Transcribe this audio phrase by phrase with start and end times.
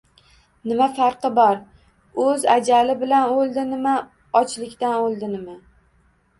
[0.69, 1.59] —Nima farqi bor,
[2.25, 3.95] o‘z ajali bilan o‘ldi nima,
[4.43, 5.59] ochlikdan o‘ldi nima?